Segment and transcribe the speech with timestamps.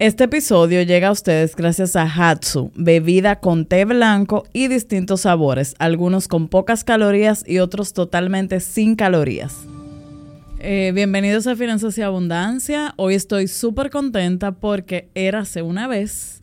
[0.00, 5.74] Este episodio llega a ustedes gracias a Hatsu, bebida con té blanco y distintos sabores,
[5.78, 9.66] algunos con pocas calorías y otros totalmente sin calorías.
[10.58, 12.94] Eh, bienvenidos a Finanzas y Abundancia.
[12.96, 16.40] Hoy estoy súper contenta porque érase una vez.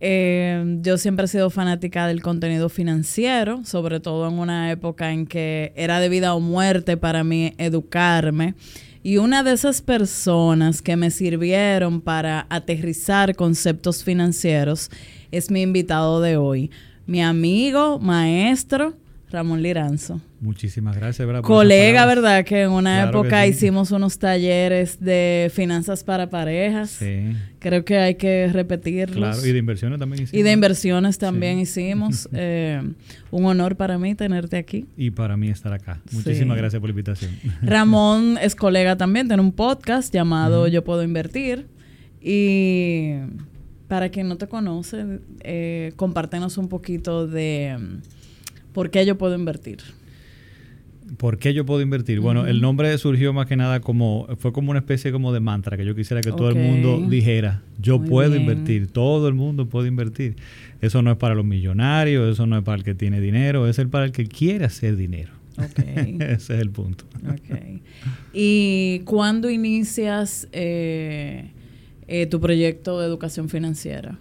[0.00, 5.26] Eh, yo siempre he sido fanática del contenido financiero, sobre todo en una época en
[5.26, 8.56] que era de vida o muerte para mí educarme.
[9.02, 14.90] Y una de esas personas que me sirvieron para aterrizar conceptos financieros
[15.30, 16.70] es mi invitado de hoy,
[17.06, 18.94] mi amigo, maestro,
[19.30, 20.20] Ramón Liranzo.
[20.40, 21.42] Muchísimas gracias, ¿verdad?
[21.42, 22.44] Colega, ¿verdad?
[22.44, 26.90] Que en una época hicimos unos talleres de finanzas para parejas.
[26.90, 27.36] Sí.
[27.60, 29.36] Creo que hay que repetirlos.
[29.36, 30.40] Claro, y de inversiones también hicimos.
[30.40, 32.28] Y de inversiones también hicimos.
[32.42, 32.80] Eh,
[33.30, 34.86] un honor para mí tenerte aquí.
[34.96, 36.00] Y para mí estar acá.
[36.12, 37.32] Muchísimas gracias por la invitación.
[37.62, 41.66] Ramón es colega también, tiene un podcast llamado Yo Puedo Invertir.
[42.20, 43.16] Y
[43.88, 47.76] para quien no te conoce, eh, compártenos un poquito de
[48.72, 49.78] por qué yo puedo invertir.
[51.16, 52.20] ¿Por qué yo puedo invertir?
[52.20, 55.76] Bueno, el nombre surgió más que nada como, fue como una especie como de mantra
[55.76, 59.88] que yo quisiera que todo el mundo dijera, yo puedo invertir, todo el mundo puede
[59.88, 60.36] invertir.
[60.80, 63.78] Eso no es para los millonarios, eso no es para el que tiene dinero, es
[63.78, 65.32] el para el que quiere hacer dinero.
[65.76, 67.04] Ese es el punto.
[68.32, 71.50] ¿Y cuándo inicias eh,
[72.06, 74.16] eh, tu proyecto de educación financiera?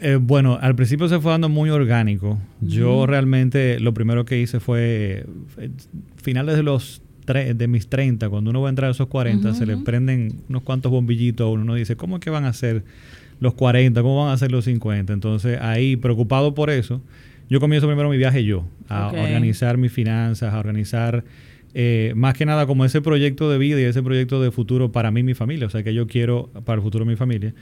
[0.00, 2.38] Eh, bueno, al principio se fue dando muy orgánico.
[2.60, 5.26] Yo realmente lo primero que hice fue
[5.58, 5.70] eh,
[6.16, 9.66] finales de los de mis 30, cuando uno va a entrar a esos 40, se
[9.66, 11.64] le prenden unos cuantos bombillitos a uno.
[11.64, 12.84] Uno dice, ¿cómo es que van a ser
[13.40, 14.00] los 40?
[14.00, 15.12] ¿Cómo van a ser los 50?
[15.12, 17.02] Entonces ahí, preocupado por eso,
[17.50, 21.24] yo comienzo primero mi viaje yo, a organizar mis finanzas, a organizar
[21.74, 25.10] eh, más que nada como ese proyecto de vida y ese proyecto de futuro para
[25.10, 27.54] mí y mi familia, o sea, que yo quiero para el futuro de mi familia.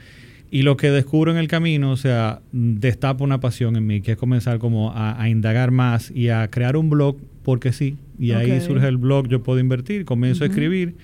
[0.51, 4.13] Y lo que descubro en el camino, o sea, destapa una pasión en mí, que
[4.13, 7.97] es comenzar como a, indagar más y a crear un blog, porque sí.
[8.19, 10.95] Y ahí surge el blog, yo puedo invertir, comienzo a escribir.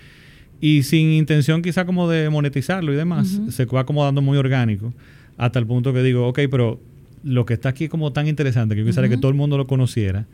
[0.62, 4.94] Y sin intención quizá como de monetizarlo y demás, se va como dando muy orgánico,
[5.38, 6.80] hasta el punto que digo, ok, pero
[7.24, 9.68] lo que está aquí como tan interesante que yo quisiera que todo el mundo lo
[9.68, 10.26] conociera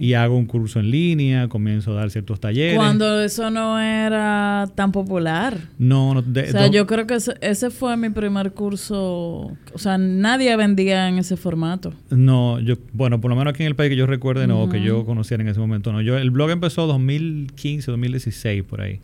[0.00, 2.76] y hago un curso en línea, comienzo a dar ciertos talleres.
[2.76, 5.58] Cuando eso no era tan popular.
[5.78, 6.20] No, no.
[6.20, 9.56] o sea, yo creo que ese, fue mi primer curso.
[9.72, 11.92] O sea, nadie vendía en ese formato.
[12.10, 14.82] No, yo, bueno, por lo menos aquí en el país que yo recuerde, no, que
[14.82, 16.02] yo conociera en ese momento, no.
[16.02, 19.00] Yo, el blog empezó 2015, 2016, por ahí.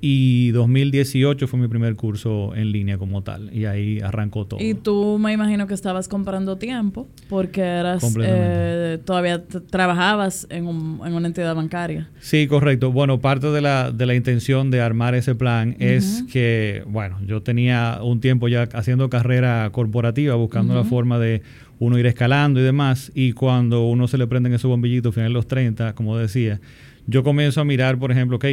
[0.00, 3.52] Y 2018 fue mi primer curso en línea como tal.
[3.52, 4.60] Y ahí arrancó todo.
[4.62, 11.00] Y tú me imagino que estabas comprando tiempo porque eras eh, todavía trabajabas en, un,
[11.04, 12.08] en, una entidad bancaria.
[12.20, 12.92] Sí, correcto.
[12.92, 17.42] Bueno, parte de la, de la intención de armar ese plan es que, bueno, yo
[17.42, 21.42] tenía un tiempo ya haciendo carrera corporativa, buscando la forma de
[21.80, 23.10] uno ir escalando y demás.
[23.14, 26.60] Y cuando uno se le prenden esos bombillitos, final de los 30, como decía,
[27.06, 28.44] yo comienzo a mirar, por ejemplo, ok,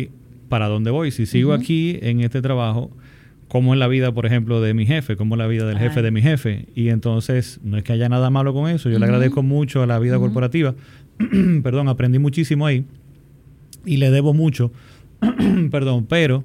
[0.49, 1.11] para dónde voy.
[1.11, 2.91] Si sigo aquí en este trabajo,
[3.47, 6.01] cómo es la vida, por ejemplo, de mi jefe, cómo es la vida del jefe
[6.01, 6.67] de mi jefe.
[6.75, 8.89] Y entonces, no es que haya nada malo con eso.
[8.89, 10.75] Yo le agradezco mucho a la vida corporativa.
[11.63, 12.85] Perdón, aprendí muchísimo ahí.
[13.85, 14.71] Y le debo mucho.
[15.71, 16.43] Perdón, pero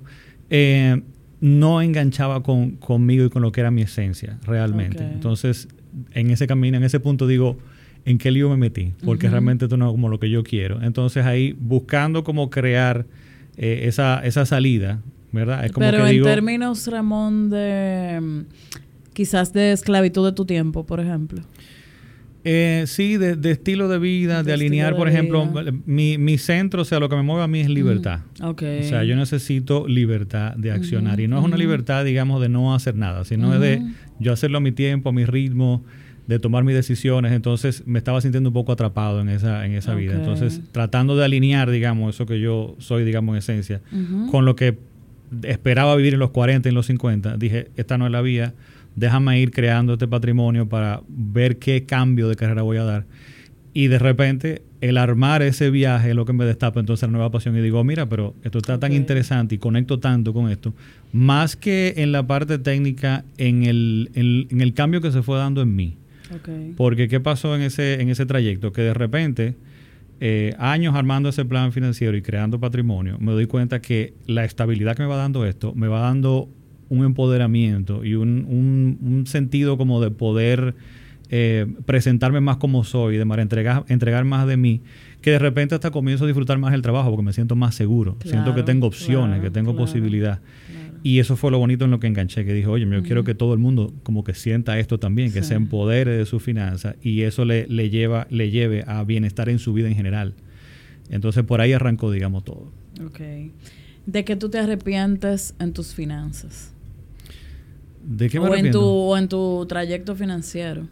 [0.51, 1.01] eh,
[1.41, 5.03] no enganchaba con, conmigo y con lo que era mi esencia, realmente.
[5.03, 5.69] Entonces,
[6.13, 7.59] en ese camino, en ese punto digo,
[8.05, 8.93] ¿en qué lío me metí?
[9.05, 10.83] Porque realmente esto no es como lo que yo quiero.
[10.83, 13.07] Entonces ahí, buscando cómo crear
[13.63, 15.67] eh, esa, esa salida, ¿verdad?
[15.67, 18.41] Es como Pero en términos, Ramón, de mm,
[19.13, 21.43] quizás de esclavitud de tu tiempo, por ejemplo.
[22.43, 25.47] Eh, sí, de, estilo de vida, de, alinear, por ejemplo,
[25.85, 28.21] mi, mi, centro, o sea, lo que me mueve a mí es libertad.
[28.41, 31.21] O sea, yo necesito libertad de accionar.
[31.21, 33.83] y no es una libertad, digamos, de no hacer nada, sino es de
[34.19, 35.85] yo hacerlo a mi tiempo, a mi ritmo,
[36.31, 39.97] de tomar mis decisiones, entonces me estaba sintiendo un poco atrapado en esa, en esa
[39.97, 40.15] vida.
[40.15, 43.81] Entonces, tratando de alinear, digamos, eso que yo soy, digamos, en esencia,
[44.31, 44.79] con lo que
[45.43, 48.55] esperaba vivir en los 40 y en los 50, dije, esta no es la vía,
[48.95, 53.07] déjame ir creando este patrimonio para ver qué cambio de carrera voy a dar.
[53.73, 57.33] Y de repente, el armar ese viaje es lo que me destapa entonces la nueva
[57.33, 60.75] pasión y digo, mira, pero esto está tan interesante y conecto tanto con esto,
[61.13, 65.61] más que en la parte técnica, en el, en el cambio que se fue dando
[65.61, 65.97] en mí.
[66.77, 68.73] Porque ¿qué pasó en ese, en ese trayecto?
[68.73, 69.57] Que de repente,
[70.21, 74.97] eh, años armando ese plan financiero y creando patrimonio, me doy cuenta que la estabilidad
[74.97, 76.49] que me va dando esto, me va dando
[76.89, 80.75] un empoderamiento y un, un, sentido como de poder
[81.31, 84.83] eh, presentarme más como soy, de manera entregar, entregar más de mí,
[85.23, 88.17] que de repente hasta comienzo a disfrutar más el trabajo porque me siento más seguro,
[88.25, 90.41] siento que tengo opciones, que tengo posibilidad.
[91.03, 93.35] Y eso fue lo bonito en lo que enganché, que dijo, oye, yo quiero que
[93.35, 97.23] todo el mundo como que sienta esto también, que se empodere de su finanzas y
[97.23, 100.35] eso le, le, lleva, le lleve a bienestar en su vida en general.
[101.09, 102.71] Entonces por ahí arrancó, digamos, todo.
[103.05, 103.21] Ok.
[104.07, 106.73] ¿De qué tú te arrepientes en tus finanzas?
[108.05, 110.87] ¿De qué me o en tu O en tu trayecto financiero.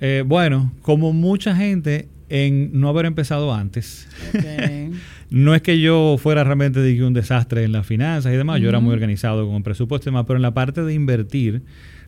[0.00, 4.08] Eh, bueno, como mucha gente en no haber empezado antes.
[5.30, 8.80] no es que yo fuera realmente un desastre en las finanzas y demás, yo era
[8.80, 11.62] muy organizado con el presupuesto y demás, pero en la parte de invertir,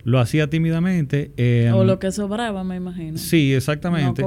[0.05, 1.33] lo hacía tímidamente.
[1.37, 3.19] Eh, o lo que sobraba, me imagino.
[3.19, 4.23] Sí, exactamente.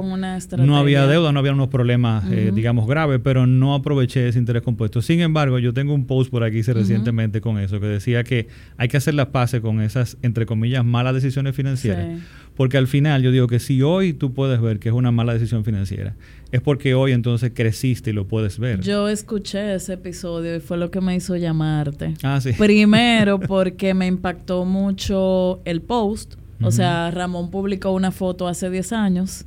[0.58, 4.62] No había deuda, no había unos problemas, eh, digamos, graves, pero no aproveché ese interés
[4.62, 5.02] compuesto.
[5.02, 8.48] Sin embargo, yo tengo un post por aquí hice recientemente con eso, que decía que
[8.78, 12.20] hay que hacer las paces con esas, entre comillas, malas decisiones financieras.
[12.56, 15.34] Porque al final yo digo que si hoy tú puedes ver que es una mala
[15.34, 16.16] decisión financiera,
[16.52, 18.82] es porque hoy entonces creciste y lo puedes ver.
[18.82, 22.14] Yo escuché ese episodio y fue lo que me hizo llamarte.
[22.22, 22.54] Ah, sí.
[22.54, 26.36] Primero porque me impactó mucho el post.
[26.62, 29.46] O sea, Ramón publicó una foto hace 10 años.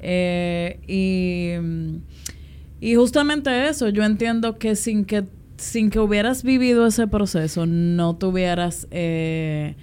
[0.00, 5.24] Eh, y, y justamente eso, yo entiendo que sin que,
[5.56, 8.86] sin que hubieras vivido ese proceso, no tuvieras...
[8.92, 9.74] Eh,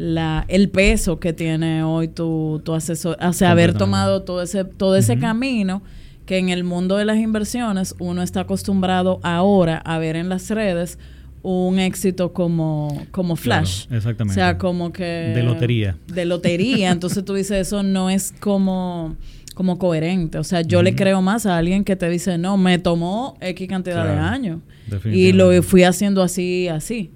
[0.00, 4.64] la, el peso que tiene hoy tu, tu asesor, o sea, haber tomado todo ese,
[4.64, 5.82] todo ese camino
[6.24, 10.48] que en el mundo de las inversiones uno está acostumbrado ahora a ver en las
[10.48, 10.98] redes
[11.42, 13.88] un éxito como, como flash.
[13.90, 14.40] exactamente.
[14.40, 15.04] O sea, como que...
[15.04, 15.98] De lotería.
[16.06, 16.90] De lotería.
[16.92, 19.16] Entonces tú dices, eso no es como,
[19.54, 20.38] como coherente.
[20.38, 23.68] O sea, yo le creo más a alguien que te dice, no, me tomó X
[23.68, 24.60] cantidad de años.
[25.04, 27.10] Y lo fui haciendo así, así.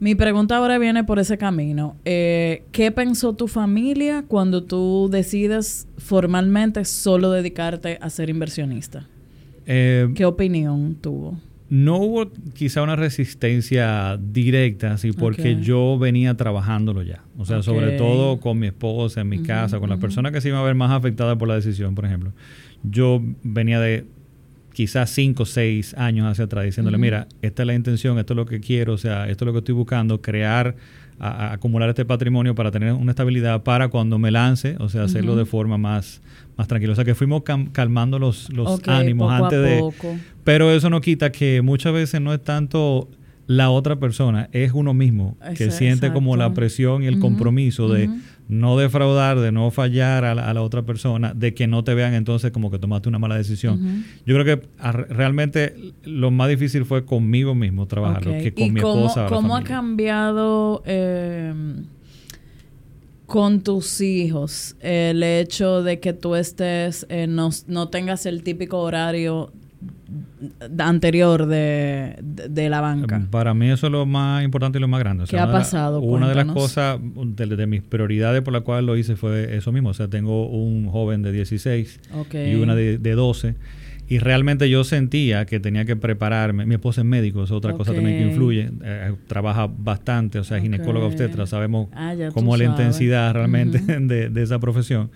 [0.00, 1.94] Mi pregunta ahora viene por ese camino.
[2.06, 9.06] Eh, ¿Qué pensó tu familia cuando tú decides formalmente solo dedicarte a ser inversionista?
[9.66, 11.38] Eh, ¿Qué opinión tuvo?
[11.68, 17.22] No hubo quizá una resistencia directa, sí, porque yo venía trabajándolo ya.
[17.36, 20.48] O sea, sobre todo con mi esposa, en mi casa, con las personas que se
[20.48, 22.32] iban a ver más afectadas por la decisión, por ejemplo.
[22.82, 24.06] Yo venía de
[24.72, 28.36] quizás cinco o seis años hacia atrás, diciéndole, mira, esta es la intención, esto es
[28.36, 30.76] lo que quiero, o sea, esto es lo que estoy buscando, crear,
[31.18, 35.44] acumular este patrimonio para tener una estabilidad para cuando me lance, o sea, hacerlo de
[35.44, 36.22] forma más,
[36.56, 36.92] más tranquila.
[36.92, 39.82] O sea, que fuimos calmando los, los ánimos antes de...
[40.44, 43.08] Pero eso no quita que muchas veces no es tanto
[43.46, 48.08] la otra persona, es uno mismo que siente como la presión y el compromiso de
[48.50, 52.50] no defraudar, de no fallar a la, otra persona, de que no te vean entonces
[52.50, 54.04] como que tomaste una mala decisión.
[54.26, 54.66] Yo creo que
[55.08, 55.74] realmente
[56.04, 59.26] lo más difícil fue conmigo mismo trabajarlo, que con mi cómo, esposa.
[59.26, 61.54] ¿Cómo ha cambiado eh,
[63.26, 68.80] con tus hijos el hecho de que tú estés, eh, no, no tengas el típico
[68.80, 69.52] horario
[70.78, 73.26] anterior de, la banca.
[73.30, 75.24] Para mí eso es lo más importante y lo más grande.
[75.28, 76.00] ¿Qué ha pasado?
[76.00, 79.90] una de las cosas, de, mis prioridades por la cual lo hice fue eso mismo.
[79.90, 82.00] O sea, tengo un joven de 16
[82.32, 83.54] y una de, 12.
[84.08, 86.66] Y realmente yo sentía que tenía que prepararme.
[86.66, 88.68] Mi esposa es médico, es otra cosa también que influye.
[88.82, 91.46] Eh, trabaja bastante, o sea, ginecóloga obstetra.
[91.46, 95.10] Sabemos ah, cómo la intensidad realmente de, de esa profesión.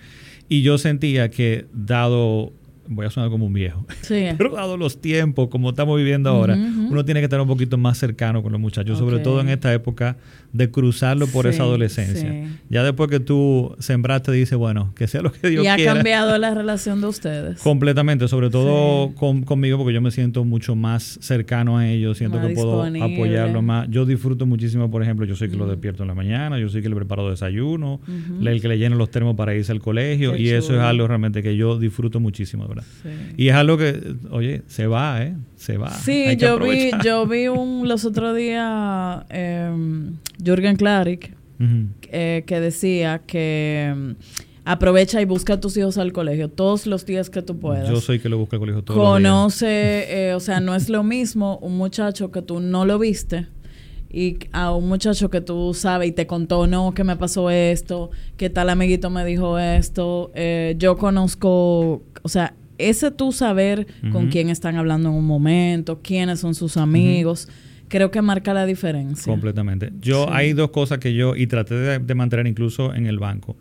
[0.48, 2.52] Y yo sentía que dado
[2.88, 4.26] voy a sonar como un viejo, sí.
[4.38, 7.98] pero dado los tiempos, como estamos viviendo ahora, uno tiene que estar un poquito más
[7.98, 10.16] cercano con los muchachos, sobre todo en esta época
[10.52, 12.48] de cruzarlo por esa adolescencia.
[12.68, 15.78] Ya después que tú sembraste, dice, bueno, que sea lo que Dios quiera.
[15.78, 17.60] Y ha cambiado la relación de ustedes.
[17.60, 22.50] Completamente, sobre todo conmigo, porque yo me siento mucho más cercano a ellos, siento que
[22.50, 23.88] puedo apoyarlo más.
[23.90, 26.82] Yo disfruto muchísimo, por ejemplo, yo soy que lo despierto en la mañana, yo soy
[26.82, 28.00] que le preparo desayuno,
[28.40, 31.42] el que le lleno los termos para irse al colegio, y eso es algo realmente
[31.42, 32.66] que yo disfruto muchísimo,
[33.36, 35.34] Y es algo que, oye, se va, ¿eh?
[35.56, 35.90] Se va.
[35.90, 39.70] Sí, yo vi, yo vi un, los otros días, eh,
[40.42, 41.34] Jürgen Klarik,
[42.10, 44.16] eh, que decía que em,
[44.64, 47.88] aprovecha y busca a tus hijos al colegio todos los días que tú puedas.
[47.88, 50.06] Yo soy que lo busca al colegio todos Conoce, los días.
[50.10, 53.46] Eh, o sea, no es lo mismo un muchacho que tú no lo viste
[54.14, 58.12] y a un muchacho que tú sabes y te contó, no, que me pasó esto,
[58.36, 60.30] que tal amiguito me dijo esto.
[60.36, 66.00] Eh, yo conozco, o sea, ese tú saber con quién están hablando en un momento,
[66.02, 67.48] quiénes son sus amigos,
[67.88, 69.30] creo que marca la diferencia.
[69.30, 69.92] Completamente.
[70.00, 73.56] Yo hay dos cosas que yo, y traté de, mantener incluso en el banco.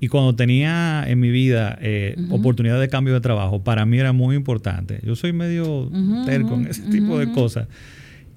[0.00, 4.12] Y cuando tenía en mi vida eh, oportunidad de cambio de trabajo, para mí era
[4.12, 5.00] muy importante.
[5.02, 5.90] Yo soy medio
[6.26, 7.68] terco en ese tipo de cosas.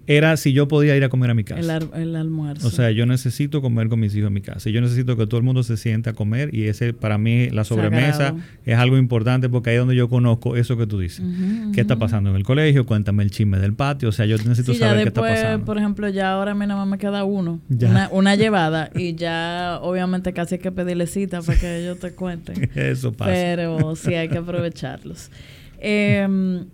[0.08, 1.80] Era si yo podía ir a comer a mi casa.
[1.94, 2.68] El, almuerzo.
[2.68, 4.70] O sea, yo necesito comer con mis hijos en mi casa.
[4.70, 7.66] Yo necesito que todo el mundo se sienta a comer y ese para mí la
[7.66, 8.34] sobremesa
[8.66, 11.26] es algo importante porque ahí es donde yo conozco eso que tú dices.
[11.74, 12.86] ¿Qué está pasando en el colegio?
[12.86, 14.10] Cuéntame el chisme del patio.
[14.10, 15.66] O sea, yo necesito saber qué está pasando.
[15.66, 17.60] Por ejemplo, ya ahora a mí nada más me queda uno.
[17.70, 22.12] Una, una, llevada y ya obviamente casi hay que pedirle cita para que ellos te
[22.12, 22.70] cuenten.
[22.76, 23.32] eso pasa.
[23.32, 25.32] Pero sí hay que aprovecharlos.
[25.80, 26.66] Eh,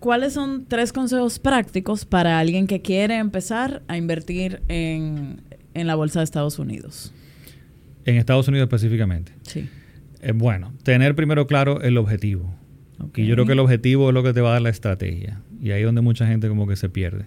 [0.00, 5.42] ¿Cuáles son tres consejos prácticos para alguien que quiere empezar a invertir en,
[5.74, 7.12] la bolsa de Estados Unidos?
[8.06, 9.32] En Estados Unidos específicamente.
[9.42, 9.68] Sí.
[10.22, 12.54] Eh, bueno, tener primero claro el objetivo.
[13.14, 15.42] Y yo creo que el objetivo es lo que te va a dar la estrategia.
[15.60, 17.26] Y ahí es donde mucha gente como que se pierde.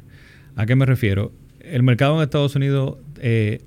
[0.56, 1.32] ¿A qué me refiero?
[1.60, 3.62] El mercado en Estados Unidos eh,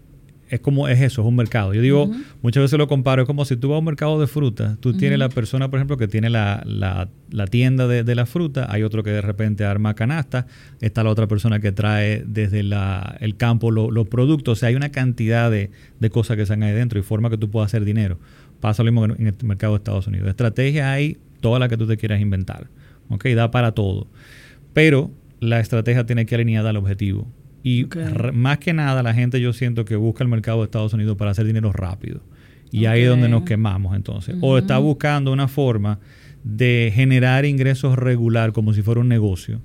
[0.49, 1.75] es como es eso, es un mercado.
[1.75, 2.11] Yo digo,
[2.43, 4.93] muchas veces lo comparo, es como si tú vas a un mercado de frutas, tú
[4.97, 9.03] tienes la persona, por ejemplo, que tiene la, la, tienda de, la fruta, hay otro
[9.03, 10.47] que de repente arma canasta,
[10.81, 14.77] está la otra persona que trae desde la, el campo los productos, o sea, hay
[14.77, 15.71] una cantidad de,
[16.11, 18.19] cosas que están ahí dentro y forma que tú puedas hacer dinero.
[18.61, 20.29] Pasa lo mismo en el mercado de Estados Unidos.
[20.29, 22.69] Estrategia hay toda la que tú te quieras inventar,
[23.09, 23.27] ¿ok?
[23.35, 24.07] Da para todo.
[24.73, 25.11] Pero
[25.41, 27.27] la estrategia tiene que alinear al objetivo.
[27.67, 27.89] Y
[28.33, 31.33] más que nada la gente yo siento que busca el mercado de Estados Unidos para
[31.33, 32.21] hacer dinero rápido.
[32.71, 34.37] Y ahí es donde nos quemamos entonces.
[34.41, 35.99] O está buscando una forma
[36.45, 39.61] de generar ingresos regular como si fuera un negocio.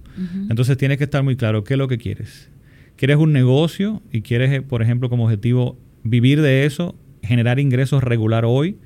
[0.49, 2.49] Entonces tienes que estar muy claro qué es lo que quieres.
[2.95, 8.03] ¿Quieres un negocio y quieres, eh, por ejemplo, como objetivo vivir de eso, generar ingresos
[8.03, 8.77] regular hoy?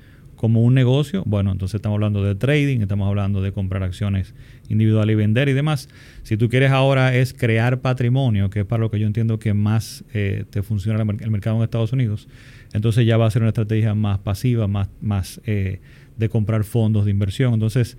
[0.46, 4.36] Como un negocio, bueno, entonces estamos hablando de trading, estamos hablando de comprar acciones
[4.70, 5.90] individuales y vender y demás.
[6.22, 9.56] Si tú quieres ahora es crear patrimonio, que es para lo que yo entiendo que
[9.56, 12.28] más eh, te funciona el mercado en Estados Unidos,
[12.74, 15.80] entonces ya va a ser una estrategia más pasiva, más, más eh,
[16.16, 17.56] de comprar fondos de inversión.
[17.56, 17.98] Entonces,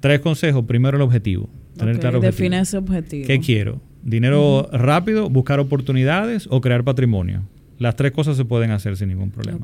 [0.00, 0.64] tres consejos.
[0.64, 1.50] Primero el objetivo.
[1.76, 3.26] Tener claro Define ese objetivo.
[3.26, 3.82] ¿Qué quiero?
[4.02, 7.42] ¿Dinero rápido, buscar oportunidades o crear patrimonio?
[7.78, 9.60] Las tres cosas se pueden hacer sin ningún problema.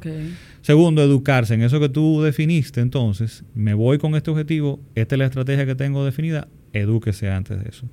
[0.61, 2.81] Segundo, educarse en eso que tú definiste.
[2.81, 7.63] Entonces, me voy con este objetivo, esta es la estrategia que tengo definida, edúquese antes
[7.63, 7.87] de eso.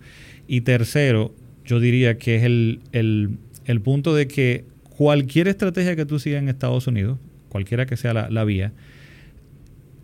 [0.48, 1.34] Y tercero,
[1.64, 4.66] yo diría que es el, el, punto de que
[4.98, 8.74] cualquier estrategia que tú sigas en Estados Unidos, cualquiera que sea la, vía,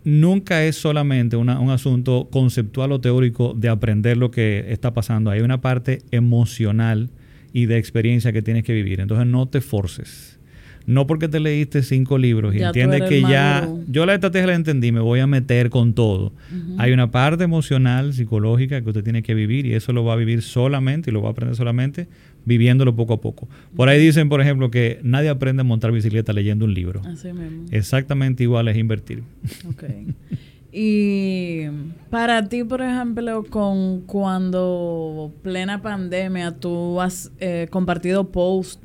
[0.04, 5.30] nunca es solamente un asunto conceptual o teórico de aprender lo que está pasando.
[5.30, 7.10] Hay una parte emocional
[7.56, 9.00] y de experiencia que tienes que vivir.
[9.00, 10.38] Entonces no te forces.
[10.84, 14.92] No porque te leíste cinco libros y entiendes que ya yo la estrategia la entendí,
[14.92, 16.34] me voy a meter con todo.
[16.76, 20.16] Hay una parte emocional, psicológica que usted tiene que vivir y eso lo va a
[20.16, 22.08] vivir solamente y lo va a aprender solamente
[22.44, 23.48] viviéndolo poco a poco.
[23.74, 27.00] Por ahí dicen, por ejemplo, que nadie aprende a montar bicicleta leyendo un libro.
[27.06, 27.64] Así mismo.
[27.70, 29.22] Exactamente igual es invertir.
[29.70, 30.08] Okay.
[30.78, 31.68] Y
[32.10, 38.82] para ti, por ejemplo, con cuando plena pandemia tú has eh, compartido posts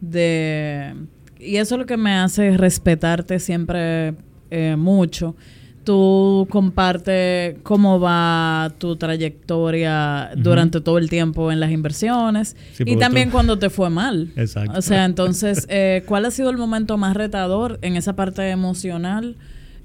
[0.00, 0.94] de...
[1.38, 4.14] Y eso es lo que me hace respetarte siempre
[4.50, 5.36] eh, mucho.
[5.84, 13.28] Tú compartes cómo va tu trayectoria durante todo el tiempo en las inversiones y también
[13.30, 14.32] cuando te fue mal.
[14.36, 14.78] Exacto.
[14.78, 19.36] O sea, entonces, eh, ¿cuál ha sido el momento más retador en esa parte emocional?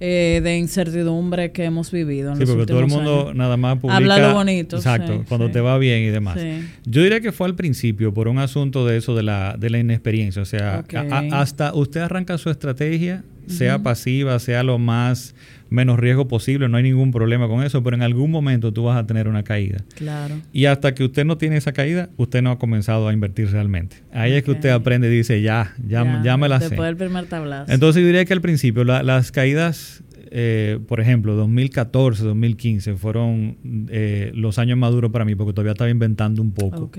[0.01, 2.31] Eh, de incertidumbre que hemos vivido.
[2.31, 3.97] En sí, porque todo el mundo nada más publica.
[3.97, 4.77] Habla lo bonito.
[4.77, 6.39] Exacto, cuando te va bien y demás.
[6.85, 9.79] Yo diría que fue al principio por un asunto de eso de la, de la
[9.79, 10.41] inexperiencia.
[10.41, 10.85] O sea,
[11.31, 15.35] hasta usted arranca su estrategia, sea pasiva, sea lo más
[15.69, 18.97] menos riesgo posible, no hay ningún problema con eso, pero en algún momento tú vas
[18.97, 19.83] a tener una caída.
[19.95, 20.35] Claro.
[20.51, 23.97] Y hasta que usted no tiene esa caída, usted no ha comenzado a invertir realmente.
[24.11, 26.69] Ahí es que usted aprende y dice, ya, ya, ya, me la sé.
[26.69, 27.71] Después del primer tablazo.
[27.71, 33.57] Entonces diría que al principio las caídas eh, por ejemplo, 2014, 2015 fueron
[33.89, 36.91] eh, los años más duros para mí porque todavía estaba inventando un poco.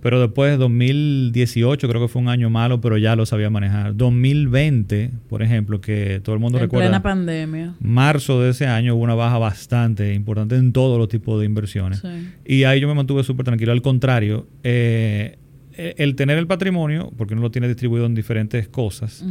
[0.00, 3.96] Pero después, 2018 creo que fue un año malo, pero ya lo sabía manejar.
[3.96, 6.88] 2020, por ejemplo, que todo el mundo en recuerda.
[6.88, 7.74] plena pandemia.
[7.80, 12.02] Marzo de ese año hubo una baja bastante importante en todos los tipos de inversiones.
[12.44, 13.72] Y ahí yo me mantuve súper tranquilo.
[13.72, 15.38] Al contrario, eh,
[15.76, 19.24] el tener el patrimonio, porque uno lo tiene distribuido en diferentes cosas,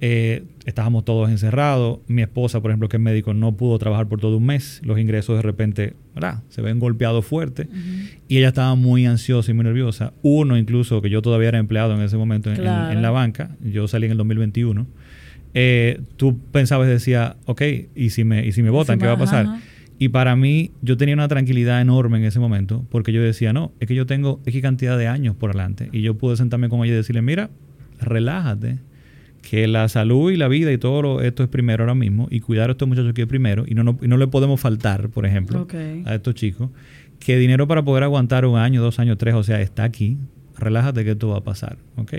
[0.00, 2.00] eh, estábamos todos encerrados.
[2.06, 4.80] Mi esposa, por ejemplo, que es médico, no pudo trabajar por todo un mes.
[4.84, 6.42] Los ingresos de repente ¿verdad?
[6.48, 7.68] se ven golpeados fuerte.
[8.28, 10.12] Y ella estaba muy ansiosa y muy nerviosa.
[10.22, 14.06] Uno, incluso, que yo todavía era empleado en ese momento en, la banca, yo salí
[14.06, 14.86] en el 2021.
[15.54, 17.62] Eh, tú pensabas y decías, ok,
[17.94, 19.46] ¿y si me, y si me votan, qué va a pasar?
[19.98, 23.72] Y para mí, yo tenía una tranquilidad enorme en ese momento, porque yo decía, no,
[23.80, 25.88] es que yo tengo X cantidad de años por delante.
[25.92, 27.50] Y yo pude sentarme con ella y decirle, mira,
[28.00, 28.78] relájate,
[29.42, 32.68] que la salud y la vida y todo esto es primero ahora mismo, y cuidar
[32.68, 35.66] a estos muchachos que es primero, y no, no, no le podemos faltar, por ejemplo,
[36.04, 36.70] a estos chicos.
[37.18, 40.18] que dinero para poder aguantar un año, dos años, tres, o sea, está aquí.
[40.56, 42.14] Relájate que esto va a pasar, ¿ok?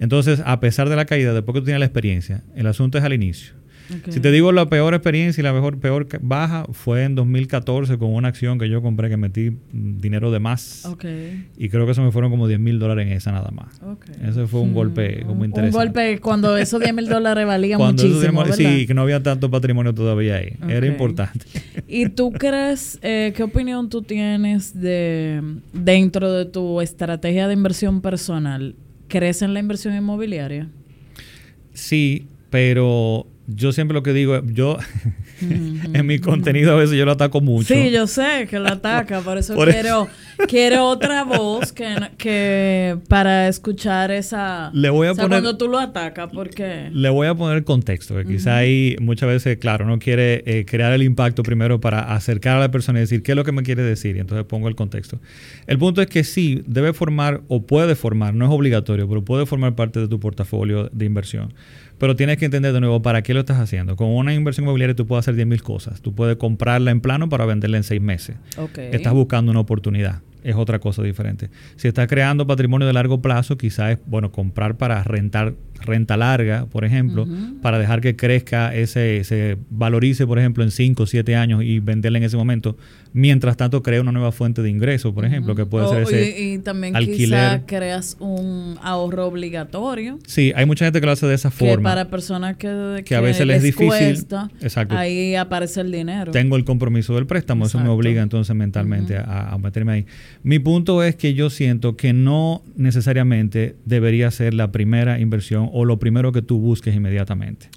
[0.00, 3.04] Entonces, a pesar de la caída, después que tú tienes la experiencia, el asunto es
[3.04, 3.54] al inicio.
[4.08, 8.14] Si te digo la peor experiencia y la mejor peor baja fue en 2014 con
[8.14, 10.88] una acción que yo compré que metí dinero de más.
[11.58, 13.80] Y creo que eso me fueron como 10 mil dólares en esa nada más.
[14.26, 14.74] Ese fue un hmm.
[14.74, 15.76] golpe como interesante.
[15.76, 18.44] Un golpe cuando esos 10 mil dólares valían muchísimo.
[18.52, 20.56] sí, que no había tanto patrimonio todavía ahí.
[20.68, 21.46] Era importante.
[21.86, 28.00] ¿Y tú crees, eh, qué opinión tú tienes de dentro de tu estrategia de inversión
[28.00, 28.74] personal?
[29.08, 30.68] ¿Crees en la inversión inmobiliaria?
[31.72, 34.78] Sí, pero yo siempre lo que digo, yo
[35.40, 37.74] en mi contenido a veces yo lo ataco mucho.
[37.74, 40.08] Sí, yo sé que lo ataca, por eso quiero,
[40.48, 44.70] quiero otra voz que, que para escuchar esa...
[44.72, 46.88] Le voy a poner, cuando tú lo atacas, porque...
[46.92, 50.92] Le voy a poner contexto, que quizá ahí muchas veces, claro, no quiere eh, crear
[50.92, 53.62] el impacto primero para acercar a la persona y decir qué es lo que me
[53.62, 55.20] quiere decir, y entonces pongo el contexto.
[55.66, 59.44] El punto es que sí, debe formar o puede formar, no es obligatorio, pero puede
[59.44, 61.52] formar parte de tu portafolio de inversión.
[62.04, 63.96] Pero tienes que entender de nuevo para qué lo estás haciendo.
[63.96, 66.02] Con una inversión inmobiliaria tú puedes hacer 10.000 cosas.
[66.02, 68.36] Tú puedes comprarla en plano para venderla en seis meses.
[68.76, 70.20] Estás buscando una oportunidad.
[70.42, 71.48] Es otra cosa diferente.
[71.76, 76.66] Si estás creando patrimonio de largo plazo, quizás es bueno comprar para rentar renta larga,
[76.66, 77.26] por ejemplo,
[77.62, 81.80] para dejar que crezca ese, se valorice, por ejemplo, en 5 o 7 años y
[81.80, 82.76] venderla en ese momento,
[83.12, 86.54] mientras tanto crea una nueva fuente de ingreso, por ejemplo, que puede ser ese y,
[86.54, 90.18] y también quizás creas un ahorro obligatorio.
[90.26, 91.76] Sí, hay mucha gente que lo hace de esa forma.
[91.76, 94.26] Que para personas que, que, a veces les es difícil,
[94.60, 94.96] exacto.
[94.96, 96.32] ahí aparece el dinero.
[96.32, 100.06] Tengo el compromiso del préstamo, eso me obliga entonces mentalmente a, a meterme ahí.
[100.42, 105.84] Mi punto es que yo siento que no necesariamente debería ser la primera inversión o
[105.84, 107.68] lo primero que tú busques inmediatamente.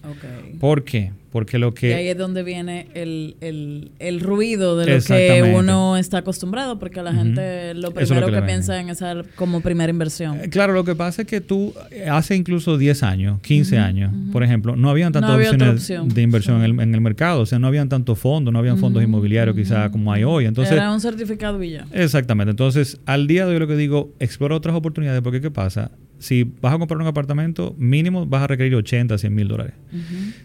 [0.60, 1.14] ¿Por qué?
[1.32, 1.90] Porque lo que...
[1.90, 7.12] Y ahí es donde viene el, ruido de lo que uno está acostumbrado, porque la
[7.12, 10.40] gente lo primero que, piensa en esa como primera inversión.
[10.42, 14.14] Eh, claro, lo que pasa es que tú eh, hace incluso 10 años, 15 años,
[14.32, 17.90] por ejemplo, no habían tantas opciones de inversión en, el, mercado, o sea, no habían
[17.90, 20.46] tantos fondos, no habían fondos inmobiliarios quizá como hay hoy.
[20.46, 21.88] Entonces, Era un certificado y ya.
[21.94, 22.52] Exactamente.
[22.52, 25.90] Entonces, al día de hoy lo que digo, explora otras oportunidades, porque ¿qué pasa?
[26.20, 29.74] Si vas a comprar un apartamento, mínimo vas a requerir 80, 100 mil dólares.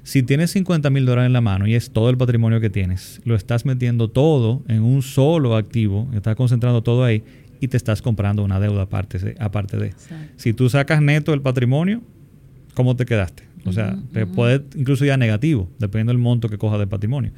[0.02, 3.20] Si tienes 50 mil dólares en la mano y es todo el patrimonio que tienes,
[3.24, 7.22] lo estás metiendo todo en un solo activo, estás concentrando todo ahí
[7.60, 9.94] y te estás comprando una deuda aparte, aparte de.
[10.36, 12.02] Si tú sacas neto el patrimonio,
[12.74, 13.44] ¿cómo te quedaste?
[13.64, 17.30] O sea, te puede incluso ya negativo, dependiendo del monto que cojas de patrimonio.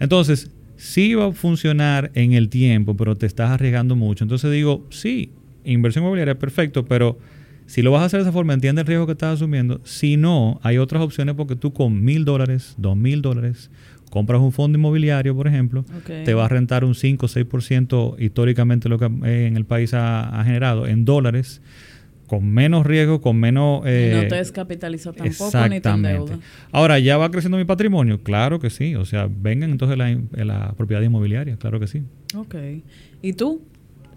[0.00, 4.24] Entonces, sí va a funcionar en el tiempo, pero te estás arriesgando mucho.
[4.24, 5.30] Entonces digo, sí,
[5.64, 7.18] inversión inmobiliaria es perfecto, pero
[7.68, 9.82] si lo vas a hacer de esa forma, entiende el riesgo que estás asumiendo.
[9.84, 13.70] Si no, hay otras opciones porque tú con mil dólares, dos mil dólares,
[14.08, 18.88] compras un fondo inmobiliario, por ejemplo, te va a rentar un 5 o 6% históricamente
[18.88, 21.60] lo que eh, en el país ha, generado en dólares
[22.26, 23.82] con menos riesgo, con menos...
[23.84, 26.38] Eh, no te descapitaliza tampoco ni te deuda.
[26.72, 28.22] Ahora, ¿ya va creciendo mi patrimonio?
[28.22, 28.94] Claro que sí.
[28.94, 32.02] O sea, vengan entonces la, la propiedad inmobiliaria, claro que sí.
[32.34, 32.54] Ok.
[33.20, 33.62] ¿Y tú?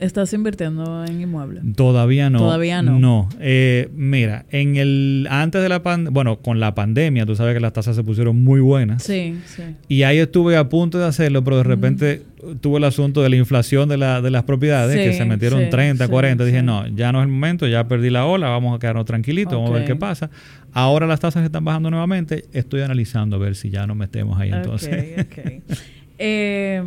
[0.02, 1.64] ¿Estás invirtiendo en inmuebles?
[1.76, 2.40] Todavía no.
[2.40, 2.98] Todavía no.
[2.98, 3.30] No.
[3.40, 7.60] Eh, mira, en el antes de la pandemia, bueno, con la pandemia, tú sabes que
[7.60, 9.04] las tasas se pusieron muy buenas.
[9.04, 9.62] Sí, sí.
[9.88, 12.24] Y ahí estuve a punto de hacerlo, pero de repente
[12.62, 16.08] tuve el asunto de la inflación de, la, de las propiedades, que se metieron 30,
[16.08, 16.46] 40.
[16.46, 19.54] Dije, no, ya no es el momento, ya perdí la ola, vamos a quedarnos tranquilitos,
[19.54, 20.32] vamos a ver qué pasa.
[20.74, 24.52] Ahora las tasas están bajando nuevamente, estoy analizando a ver si ya no metemos ahí
[24.52, 25.28] entonces.
[25.28, 25.62] Ok,
[26.18, 26.82] eh,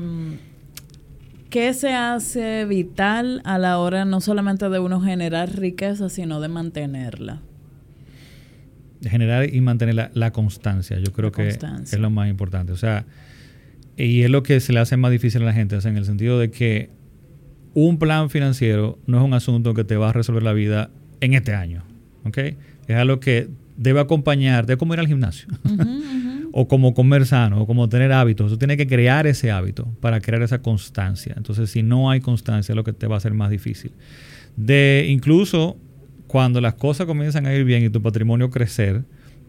[1.55, 6.49] ¿Qué se hace vital a la hora no solamente de uno generar riqueza, sino de
[6.49, 7.43] mantenerla?
[9.01, 12.73] De generar y mantener la, constancia, yo creo que es lo más importante.
[12.73, 13.07] O sea,
[13.97, 15.97] y es lo que se le hace más difícil a la gente, o sea, en
[15.97, 16.91] el sentido de que
[17.73, 20.91] un plan financiero no es un asunto que te va a resolver la vida
[21.21, 21.85] en este año,
[22.25, 22.39] ¿ok?
[22.89, 25.47] Es algo que debe acompañar, de cómo ir al gimnasio
[26.57, 28.49] o como comer sano, o como tener hábitos.
[28.49, 31.35] Tú tienes que crear ese hábito para crear esa constancia.
[31.37, 33.91] Entonces, si no hay constancia, es lo que te va a hacer más difícil.
[34.57, 35.77] De incluso
[36.29, 39.03] cuando las cosas comienzan a ir bien y tu patrimonio crecer,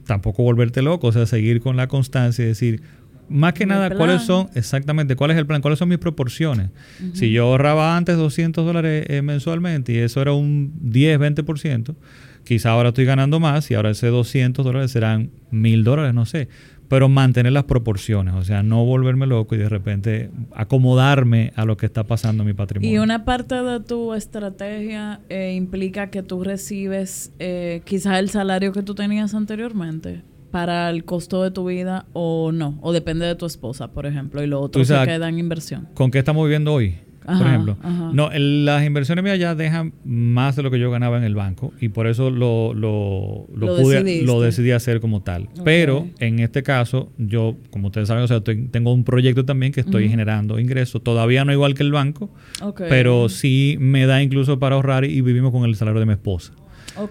[0.08, 2.82] tampoco volverte loco, o sea, seguir con la constancia y decir,
[3.30, 6.72] más que nada, cuáles son, exactamente, cuál es el plan, cuáles son mis proporciones.
[7.14, 11.96] Si yo ahorraba antes 200 dólares eh, mensualmente y eso era un 10, 20%,
[12.44, 16.48] quizá ahora estoy ganando más y ahora ese 200 dólares serán 1000 dólares, no sé
[16.88, 21.78] pero mantener las proporciones, o sea, no volverme loco y de repente acomodarme a lo
[21.78, 22.94] que está pasando en mi patrimonio.
[22.94, 28.72] Y una parte de tu estrategia eh, implica que tú recibes eh, quizás el salario
[28.72, 33.36] que tú tenías anteriormente para el costo de tu vida o no, o depende de
[33.36, 35.90] tu esposa, por ejemplo, y lo otro se queda en inversión.
[35.94, 36.96] ¿Con qué estamos viviendo hoy?
[37.26, 37.78] Por ejemplo.
[38.14, 41.74] No, las inversiones mías ya dejan más de lo que yo ganaba en el banco
[41.80, 45.50] y por eso lo, lo, lo, pude, lo decidí hacer como tal.
[45.64, 49.82] Pero en este caso, yo, como ustedes saben, o sea, tengo un proyecto también que
[49.82, 51.04] estoy generando ingresos.
[51.04, 52.30] Todavía no igual que el banco,
[52.78, 56.54] pero sí me da incluso para ahorrar y vivimos con el salario de mi esposa.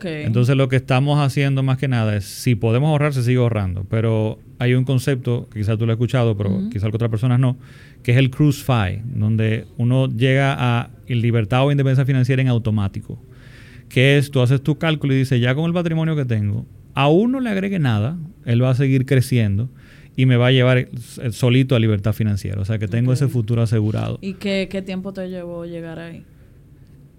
[0.05, 3.85] Entonces lo que estamos haciendo más que nada es, si podemos ahorrar, se sigue ahorrando.
[3.89, 7.57] Pero hay un concepto, que quizás tú lo has escuchado, pero quizás otras personas no,
[8.03, 13.19] que es el cruise fi, donde uno llega a libertad o independencia financiera en automático.
[13.89, 17.09] Que es, tú haces tu cálculo y dices, ya con el patrimonio que tengo, a
[17.09, 19.69] uno le agregue nada, él va a seguir creciendo
[20.17, 20.89] y me va a llevar
[21.31, 22.61] solito a libertad financiera.
[22.61, 24.19] O sea que tengo ese futuro asegurado.
[24.21, 26.25] ¿Y qué, qué tiempo te llevó llegar ahí?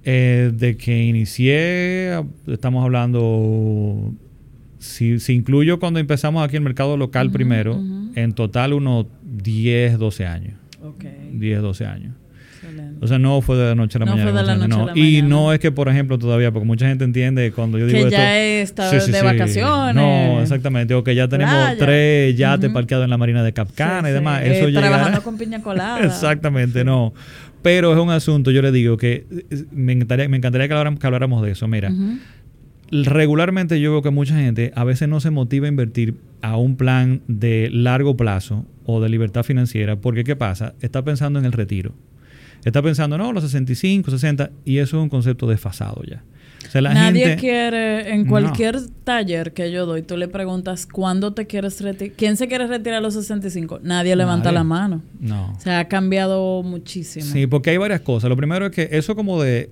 [0.07, 4.13] Eh, de que inicié, estamos hablando,
[4.77, 7.81] si, si, incluyo cuando empezamos aquí en el mercado local primero,
[8.13, 10.53] en total unos 10, 12 años.
[11.33, 12.13] 10, 12 años.
[13.05, 14.31] O sea, no fue de la noche a la mañana.
[14.31, 16.87] Fue de la noche a la y no es que, por ejemplo, todavía, porque mucha
[16.87, 19.95] gente entiende cuando yo digo que ya he estado de vacaciones.
[19.95, 20.93] No, exactamente.
[20.93, 24.43] O que ya tenemos tres yates parqueados en la marina de Capcana y demás.
[24.43, 25.99] Eso eh, trabajando con piña colada.
[26.05, 27.13] exactamente, no.
[27.61, 31.41] Pero es un asunto, yo le digo que eh, me encantaría, me encantaría que, habláramos,
[31.43, 31.67] de eso.
[31.67, 31.91] Mira,
[32.91, 36.75] regularmente yo veo que mucha gente a veces no se motiva a invertir a un
[36.75, 40.73] plan de largo plazo o de libertad financiera, porque ¿qué pasa?
[40.81, 41.93] Está pensando en el retiro.
[42.65, 46.23] Está pensando, no, los 65, 60, y eso es un concepto desfasado ya.
[46.81, 52.15] Nadie quiere, en cualquier taller que yo doy, tú le preguntas cuándo te quieres retirar,
[52.15, 53.79] quién se quiere retirar a los 65.
[53.83, 55.01] Nadie, levanta la mano.
[55.19, 55.53] No.
[55.55, 57.25] O sea, ha cambiado muchísimo.
[57.25, 58.29] Sí, porque hay varias cosas.
[58.29, 59.69] Lo primero es que eso como de,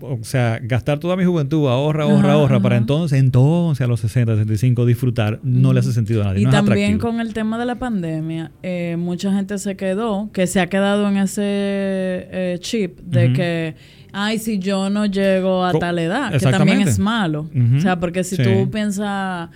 [0.00, 4.34] o sea, gastar toda mi juventud, ahorra, ahorra, ahorra, para entonces, entonces a los 60,
[4.34, 6.42] 65 disfrutar, no le hace sentido a nadie.
[6.42, 10.60] Y también con el tema de la pandemia, eh, mucha gente se quedó, que se
[10.60, 13.74] ha quedado en ese eh, chip de que
[14.14, 17.50] ay, si yo no llego a tal edad, que también es malo.
[17.76, 19.50] O sea, porque si tú piensas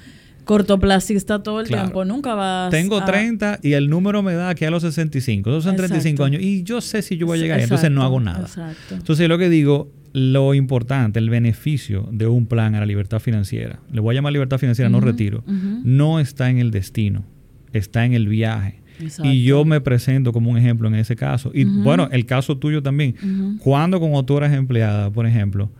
[0.44, 4.71] cortoplacista todo el tiempo, nunca vas Tengo 30 y el número me da que a
[4.71, 5.51] los 65.
[5.51, 8.18] Esos son 35 años y yo sé si yo voy a llegar, entonces no hago
[8.18, 8.40] nada.
[8.40, 8.94] Exacto.
[8.94, 13.81] Entonces, lo que digo, lo importante, el beneficio de un plan a la libertad financiera,
[13.92, 17.25] le voy a llamar libertad financiera, no retiro, no está en el destino,
[17.73, 18.81] está en el viaje
[19.22, 21.50] y yo me presento como un ejemplo en ese caso.
[21.54, 23.14] Y bueno, el caso tuyo también.
[23.61, 25.70] Cuando como tú eras empleada, por ejemplo,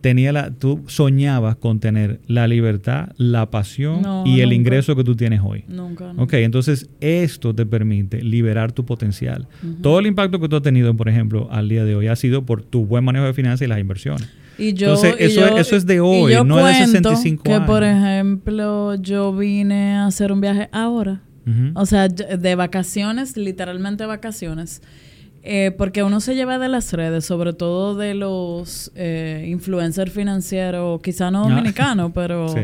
[0.00, 5.16] tenía la, tú soñabas con tener la libertad, la pasión y el ingreso que tú
[5.16, 5.64] tienes hoy.
[5.68, 6.12] Nunca.
[6.16, 9.48] Ok, entonces esto te permite liberar tu potencial.
[9.82, 12.44] Todo el impacto que tú has tenido, por ejemplo, al día de hoy ha sido
[12.44, 14.28] por tu buen manejo de finanzas y las inversiones.
[14.58, 18.96] Y yo, entonces, eso, eso es de hoy, no es de 65 que, por ejemplo,
[18.96, 21.20] yo vine a hacer un viaje ahora
[21.74, 24.82] o sea, de vacaciones, literalmente vacaciones.
[25.50, 31.00] Eh, porque uno se lleva de las redes, sobre todo de los eh, influencers financieros,
[31.00, 31.48] quizá no ah.
[31.48, 32.54] dominicanos, pero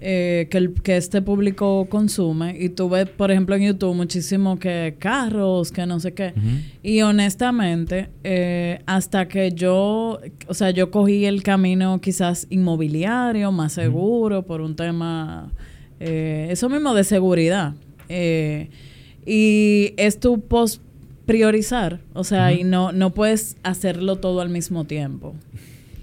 [0.00, 2.56] eh, que, que este público consume.
[2.56, 6.34] Y tú ves, por ejemplo, en YouTube muchísimo que carros, que no sé qué.
[6.82, 8.10] Y honestamente,
[8.86, 14.76] hasta que yo, o sea, yo cogí el camino quizás inmobiliario, más seguro, por un
[14.76, 15.50] tema,
[15.98, 17.74] eso mismo de seguridad.
[18.10, 18.68] Eh,
[19.24, 20.82] y es tu post
[21.26, 25.36] priorizar, o sea, y no, no puedes hacerlo todo al mismo tiempo.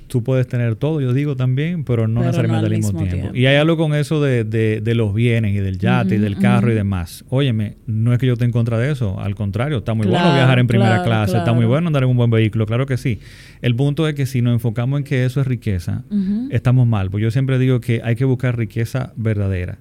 [0.08, 3.36] Tú puedes tener todo, yo digo también, pero no necesariamente al mismo, tiempo.
[3.36, 6.72] Y hay algo con eso de, de, los bienes y del yate y del carro
[6.72, 7.26] y demás.
[7.28, 10.34] Óyeme, no es que yo esté en contra de eso, al contrario, está muy bueno
[10.34, 13.20] viajar en primera clase, está muy bueno andar en un buen vehículo, claro que sí.
[13.62, 16.06] El punto es que si nos enfocamos en que eso es riqueza,
[16.52, 19.78] estamos mal, pues yo siempre digo que hay que buscar riqueza verdadera.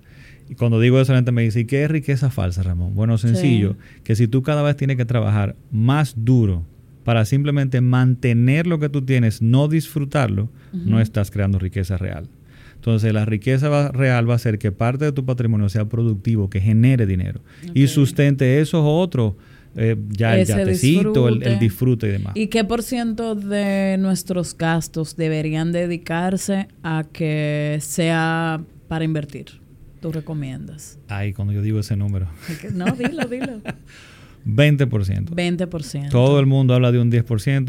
[0.49, 2.95] Y cuando digo eso, la gente me dice, ¿y qué es riqueza falsa, Ramón?
[2.95, 6.65] Bueno, sencillo, que si tú cada vez tienes que trabajar más duro
[7.05, 12.29] para simplemente mantener lo que tú tienes, no disfrutarlo, no estás creando riqueza real.
[12.75, 16.61] Entonces, la riqueza real va a ser que parte de tu patrimonio sea productivo, que
[16.61, 17.41] genere dinero
[17.75, 19.35] y sustente esos otros.
[19.79, 22.33] Eh, ya el yatecito, el, el, disfrute y demás.
[22.35, 29.66] ¿Y qué por ciento de nuestros gastos deberían dedicarse a que sea para invertir?
[30.01, 30.99] Tú recomiendas?
[31.09, 32.29] Ay, cuando yo digo ese número.
[32.73, 33.61] No, dilo, dilo.
[34.47, 35.31] 20%.
[35.31, 36.11] 20%.
[36.11, 37.25] Todo el mundo habla de un 10%,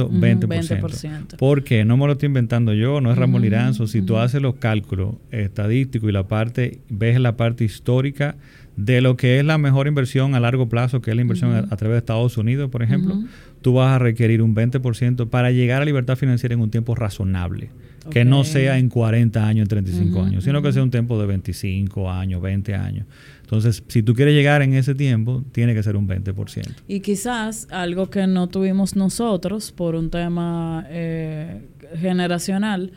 [0.10, 0.48] 20%.
[0.48, 1.38] 20%.
[1.38, 1.84] ¿Por qué?
[1.84, 3.88] No me lo estoy inventando yo, no es Ramón Liranzo.
[3.88, 8.36] Si tú haces los cálculos estadísticos y la parte, ves la parte histórica
[8.76, 11.76] de lo que es la mejor inversión a largo plazo, que es la inversión a,
[11.78, 13.24] través de Estados Unidos, por ejemplo,
[13.64, 17.72] tú vas a requerir un 20% para llegar a libertad financiera en un tiempo razonable.
[18.10, 21.28] Que no sea en 40 años, en 35 años, sino que sea un tiempo de
[21.28, 23.06] 25 años, 20 años.
[23.42, 26.66] Entonces, si tú quieres llegar en ese tiempo, tiene que ser un 20%.
[26.88, 31.62] Y quizás algo que no tuvimos nosotros por un tema eh,
[31.98, 32.92] generacional,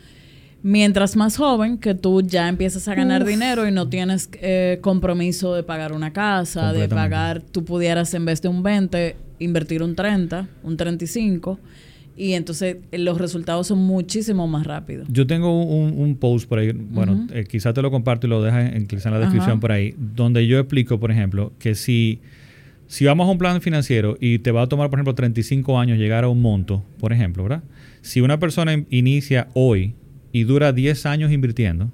[0.63, 5.55] mientras más joven, que tú ya empiezas a ganar dinero y no tienes eh, compromiso
[5.55, 9.95] de pagar una casa, de pagar, tú pudieras en vez de un 20, invertir un
[9.95, 11.61] 30, un 35
[12.21, 15.09] y entonces eh, los resultados son muchísimo más rápidos.
[15.11, 18.75] Yo tengo un, post por ahí, bueno, eh, quizás te lo comparto y lo dejas
[18.75, 22.21] en, en la descripción por ahí, donde yo explico, por ejemplo, que si,
[22.89, 25.97] si vamos a un plan financiero y te va a tomar, por ejemplo, 35 años
[25.97, 27.63] llegar a un monto, por ejemplo, ¿verdad?
[28.03, 29.95] Si una persona inicia hoy
[30.31, 31.91] y dura 10 años invirtiendo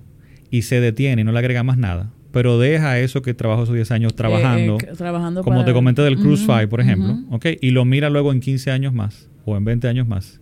[0.51, 3.77] y se detiene y no le agrega más nada, pero deja eso que trabajó esos
[3.77, 7.17] 10 años trabajando, eh, trabajando como te comenté del Cruise Five, por ejemplo,
[7.61, 10.41] Y lo mira luego en 15 años más o en 20 años más.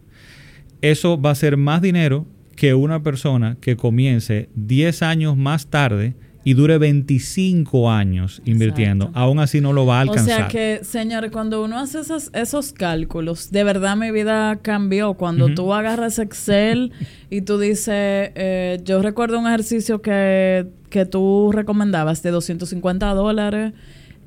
[0.80, 6.14] Eso va a ser más dinero que una persona que comience 10 años más tarde
[6.46, 10.24] y dure 25 años invirtiendo, aún así no lo va a alcanzar.
[10.24, 15.14] O sea que, señores, cuando uno hace esos, esos cálculos, de verdad mi vida cambió.
[15.14, 16.92] Cuando tú agarras Excel
[17.30, 23.72] y tú dices, eh, yo recuerdo un ejercicio que, que tú recomendabas de 250 dólares.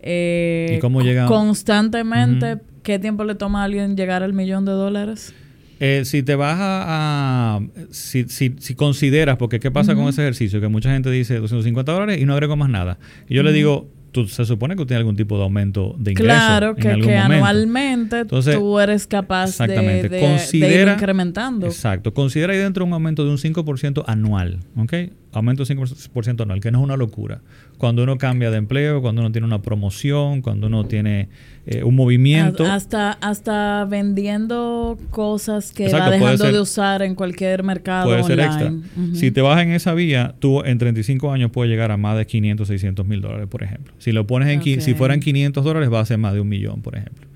[0.01, 1.27] Eh, ¿Y cómo llega?
[1.27, 2.57] Constantemente,
[2.87, 5.33] ¿qué tiempo le toma a alguien llegar al millón de dólares?
[5.81, 7.59] Eh, si te vas a...
[7.91, 10.61] si, si, si, consideras, porque ¿qué pasa con ese ejercicio?
[10.61, 12.97] Que mucha gente dice 250 dólares y no agrego más nada.
[13.27, 16.11] Y yo le digo, tú, se supone que tú tienes algún tipo de aumento de
[16.11, 16.29] ingreso.
[16.29, 21.67] Claro, que, anualmente tú eres capaz de, de, ir incrementando.
[21.67, 22.13] Exacto.
[22.13, 24.59] Considera ahí dentro un aumento de un 5% anual.
[24.77, 24.93] ¿Ok?
[25.37, 27.41] Aumento de 5% anual, que no es una locura.
[27.77, 31.29] Cuando uno cambia de empleo, cuando uno tiene una promoción, cuando uno tiene
[31.65, 32.65] eh, un movimiento.
[32.65, 38.73] Hasta, hasta vendiendo cosas que va dejando de usar en cualquier mercado puede Ser extra.
[39.13, 42.25] Si te vas en esa vía, tú en 35 años puedes llegar a más de
[42.25, 43.93] 500, 600 mil dólares, por ejemplo.
[43.99, 44.81] Si lo pones en...
[44.81, 47.27] Si fueran 500 dólares, va a ser más de un millón, por ejemplo.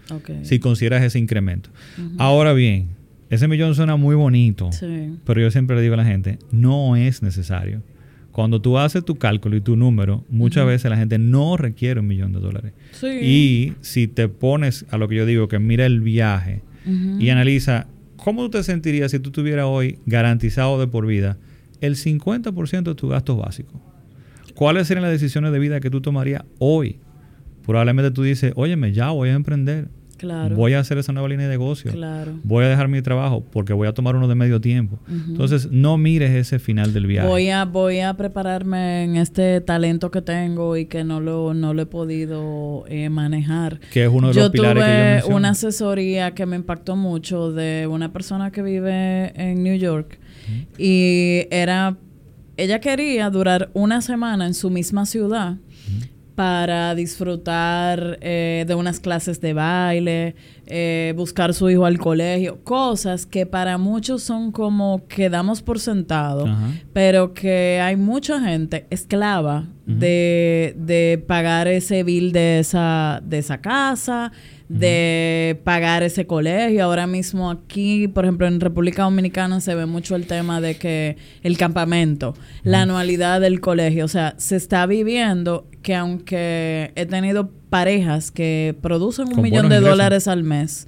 [0.44, 1.70] Si consideras ese incremento.
[2.18, 3.01] Ahora bien,
[3.32, 4.70] ese millón suena muy bonito,
[5.26, 7.82] pero yo siempre le digo a la gente, no es necesario.
[8.34, 12.08] Cuando tú haces tu cálculo y tu número, muchas veces la gente no requiere un
[12.08, 12.74] millón de dólares.
[13.24, 16.62] Y si te pones a lo que yo digo, que mira el viaje
[17.20, 21.38] y analiza cómo tú te sentirías si tú tuvieras hoy garantizado de por vida
[21.80, 23.80] el 50% de tus gastos básicos.
[24.56, 27.00] ¿Cuáles serían las decisiones de vida que tú tomarías hoy?
[27.65, 29.88] Probablemente tú dices, óyeme, ya voy a emprender
[30.56, 31.92] Voy a hacer esa nueva línea de negocio.
[32.44, 35.00] Voy a dejar mi trabajo porque voy a tomar uno de medio tiempo.
[35.10, 37.28] Entonces, no mires ese final del viaje.
[37.28, 41.74] Voy a, voy a prepararme en este talento que tengo y que no lo, no
[41.74, 43.80] lo he podido eh, manejar.
[43.92, 47.52] Que es uno de los pilares que yo tuve una asesoría que me impactó mucho
[47.52, 50.20] de una persona que vive en New York
[50.78, 51.98] y era
[52.58, 55.58] ella quería durar una semana en su misma ciudad
[56.36, 63.26] para disfrutar eh, de unas clases de baile, eh, buscar su hijo al colegio, cosas
[63.26, 66.46] que para muchos son como que damos por sentado,
[66.94, 73.60] pero que hay mucha gente esclava de, de, pagar ese bill de esa, de esa
[73.60, 74.32] casa,
[74.70, 76.86] de pagar ese colegio.
[76.86, 81.17] Ahora mismo aquí, por ejemplo, en República Dominicana se ve mucho el tema de que
[81.44, 87.52] el campamento, la anualidad del colegio, o sea, se está viviendo que aunque he tenido
[87.70, 90.88] parejas que producen un millón de dólares al mes,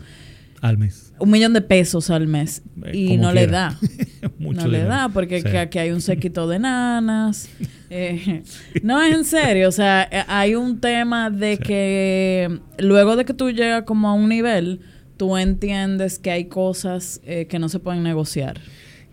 [0.63, 1.11] al mes.
[1.19, 2.61] Un millón de pesos al mes.
[2.85, 3.77] Eh, y no le da.
[4.39, 7.49] no le da porque aquí hay un séquito de nanas.
[7.95, 8.41] Eh,
[8.81, 9.69] no es en serio.
[9.69, 14.13] O sea, eh, hay un tema de que luego de que tú llegas como a
[14.13, 14.79] un nivel,
[15.15, 18.59] tú entiendes que hay cosas que no se pueden negociar.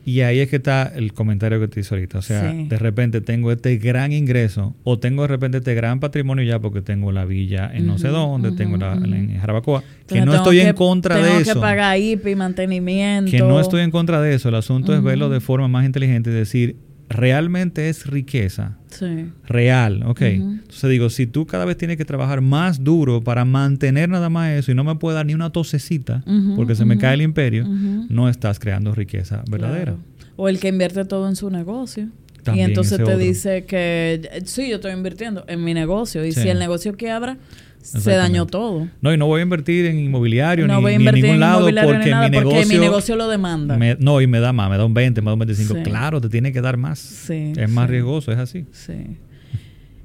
[0.04, 2.18] Y ahí es que está el comentario que te hice ahorita.
[2.18, 6.44] O sea, de repente tengo este gran ingreso o tengo de repente este gran patrimonio
[6.44, 10.34] ya porque tengo la villa en no sé dónde, tengo la, en Jarabacoa, que no
[10.34, 11.44] estoy en contra de eso.
[11.44, 13.30] Tengo que pagar IP y mantenimiento.
[13.30, 14.48] Que no estoy en contra de eso.
[14.48, 16.76] El asunto es verlo de forma más inteligente y decir,
[17.10, 18.78] realmente es riqueza.
[18.88, 19.30] Sí.
[19.46, 20.22] Real, ok.
[20.22, 24.52] Entonces digo, si tú cada vez tienes que trabajar más duro para mantener nada más
[24.52, 26.24] eso y no me puedes dar ni una tosecita
[26.56, 29.96] porque se me cae el imperio, no estás creando riqueza verdadera.
[30.36, 32.08] O el que invierte todo en su negocio.
[32.54, 36.24] y entonces te dice que sí, yo estoy invirtiendo en mi negocio.
[36.24, 37.36] Y si el negocio quiebra,
[37.82, 38.88] se dañó todo.
[39.00, 42.50] No, y no voy a invertir en inmobiliario ni, en ningún lado porque, mi, negocio,
[42.50, 43.78] porque mi negocio lo demanda.
[43.98, 45.82] no, y me da más, me da un 20, me da un 25.
[45.82, 46.98] Claro, te tiene que dar más.
[46.98, 48.66] Sí, es más riesgoso, es así.
[48.72, 49.16] Sí.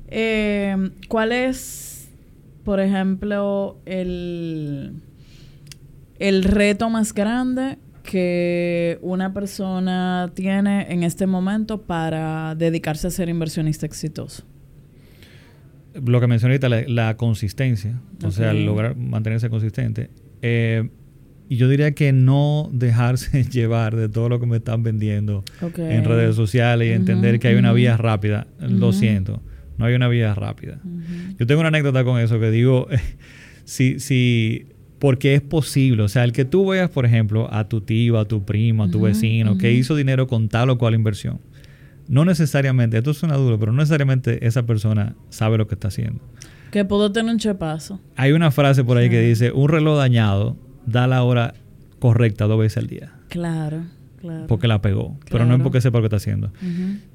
[0.07, 2.09] Eh, ¿Cuál es,
[2.63, 4.93] por ejemplo, el
[6.19, 13.29] el reto más grande que una persona tiene en este momento para dedicarse a ser
[13.29, 14.43] inversionista exitoso?
[16.03, 20.09] Lo que mencioné ahorita, la, consistencia, o sea, lograr mantenerse consistente.
[20.41, 20.89] Eh,
[21.47, 25.43] y yo diría que no dejarse llevar de todo lo que me están vendiendo
[25.77, 28.47] en redes sociales y entender que hay una vía rápida.
[28.59, 29.41] Lo siento,
[29.77, 30.79] no hay una vía rápida.
[31.37, 32.87] Yo tengo una anécdota con eso que digo,
[33.63, 34.67] si, si,
[34.99, 38.25] porque es posible, o sea, el que tú veas, por ejemplo, a tu tío, a
[38.25, 41.39] tu primo, a tu vecino, que hizo dinero con tal o cual inversión,
[42.07, 46.21] no necesariamente, esto suena duro, pero no necesariamente esa persona sabe lo que está haciendo.
[46.71, 47.99] Que puedo tener un chepazo.
[48.15, 51.53] Hay una frase por ahí que dice, un reloj dañado da la hora
[51.99, 53.13] correcta dos veces al día.
[53.29, 53.83] Claro,
[54.19, 54.47] claro.
[54.47, 56.51] Porque la pegó, pero no es porque sepa lo que está haciendo.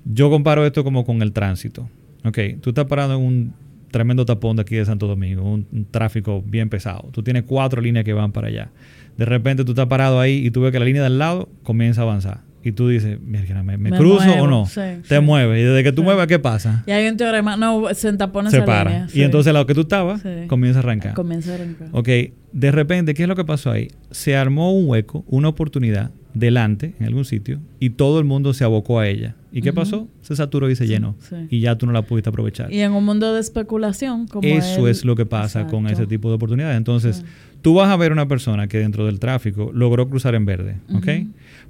[0.05, 1.88] Yo comparo esto como con el tránsito.
[2.24, 3.55] Ok, tú estás parado en un
[3.90, 7.09] tremendo tapón de aquí de Santo Domingo, un, tráfico bien pesado.
[7.12, 8.70] Tú tienes cuatro líneas que van para allá.
[9.16, 12.03] De repente tú estás parado ahí y tú ves que la línea del lado comienza
[12.03, 14.68] a avanzar y tú dices, mira, ¿me, me, cruzo o no?
[15.09, 15.61] te mueves.
[15.61, 16.85] Y desde que tú mueves, ¿qué pasa?
[16.87, 19.07] Y hay un teorema, no, se entapona se para.
[19.14, 21.14] y entonces lo que tú estabas comienza a arrancar.
[21.14, 21.88] Comienza a arrancar.
[21.92, 22.09] Ok,
[22.53, 23.88] de repente, ¿qué es lo que pasó ahí?
[24.11, 28.64] Se armó un hueco, una oportunidad delante, en algún sitio, y todo el mundo se
[28.64, 29.35] abocó a ella.
[29.53, 30.09] ¿Y qué pasó?
[30.23, 31.16] Se saturó y se llenó.
[31.49, 32.73] Y ya tú no la pudiste aprovechar.
[32.73, 36.29] Y en un mundo de especulación, como Eso es lo que pasa con ese tipo
[36.29, 36.77] de oportunidades.
[36.77, 37.25] Entonces,
[37.62, 41.09] tú vas a ver una persona que dentro del tráfico logró cruzar en verde, ¿ok?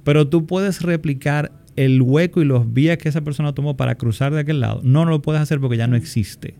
[0.03, 4.33] Pero tú puedes replicar el hueco y los vías que esa persona tomó para cruzar
[4.33, 4.81] de aquel lado.
[4.83, 6.55] No, no lo puedes hacer porque ya no existe.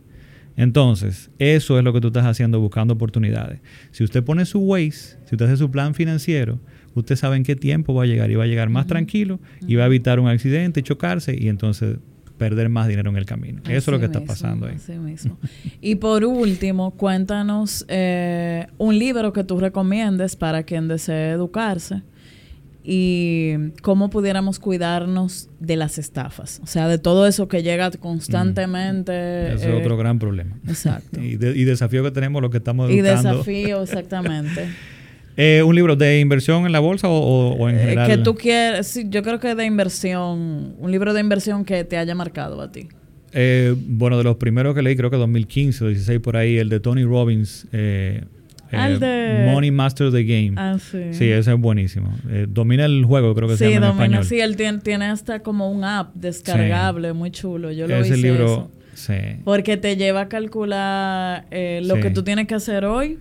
[0.58, 3.60] Entonces, eso es lo que tú estás haciendo buscando oportunidades.
[3.92, 6.60] Si usted pone su Waze, si usted hace su plan financiero,
[6.95, 9.75] usted sabe en qué tiempo va a llegar y va a llegar más tranquilo y
[9.75, 11.97] va a evitar un accidente, chocarse y entonces
[12.38, 13.62] perder más dinero en el camino.
[13.65, 14.75] Eso es lo que está pasando ahí.
[14.75, 15.38] Así mismo.
[15.80, 22.01] y por último, cuéntanos eh, un libro que tú recomiendes para quien desee educarse
[22.84, 26.60] y cómo pudiéramos cuidarnos de las estafas.
[26.63, 29.12] O sea, de todo eso que llega constantemente.
[29.12, 29.56] Mm.
[29.56, 30.58] Ese es otro eh, gran problema.
[30.67, 31.21] Exacto.
[31.21, 33.30] y, desafío que tenemos los que estamos educando.
[33.30, 34.67] Y desafío, exactamente.
[35.38, 38.08] eh, ¿Un libro de inversión en la bolsa o, en eh, general?
[38.08, 41.98] que tú quieres, sí, yo creo que de inversión, un libro de inversión que te
[41.98, 42.88] haya marcado a ti.
[43.34, 46.70] Eh, bueno, de los primeros que leí, creo que 2015 o 16 por ahí, el
[46.70, 48.24] de Tony Robbins, eh,
[48.72, 50.54] eh, Money Master the Game.
[50.56, 51.13] Ah, sí.
[51.13, 52.13] Sí, ese es buenísimo.
[52.30, 54.26] Eh, domina el juego, creo que se llama en español.
[54.26, 57.72] Sí, él tiene, hasta como un app descargable, muy chulo.
[57.72, 59.13] Yo lo ese hice libro, sí.
[59.44, 63.20] Porque te lleva a calcular eh, lo que tú tienes que hacer hoy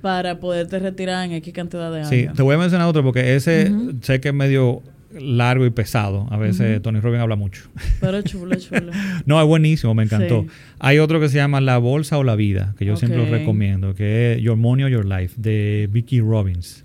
[0.00, 2.08] para poderte retirar en X cantidad de años.
[2.08, 4.82] Sí, te voy a mencionar otro porque ese sé que es medio
[5.12, 6.26] largo y pesado.
[6.30, 7.62] A veces Tony Robbins habla mucho.
[8.00, 8.92] Pero chulo, chulo.
[9.26, 10.46] no, es buenísimo, me encantó.
[10.78, 13.94] Hay otro que se llama La Bolsa o la Vida, que yo siempre lo recomiendo,
[13.94, 16.84] que es Your Money or Your Life, de Vicky Robbins.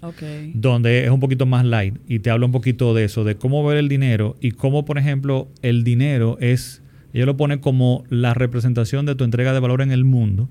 [0.54, 3.66] Donde es un poquito más light y te habla un poquito de eso, de cómo
[3.66, 6.82] ver el dinero y cómo, por ejemplo, el dinero es,
[7.14, 10.50] ella lo pone como la representación de tu entrega de valor en el mundo